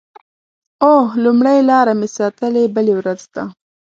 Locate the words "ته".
3.33-3.43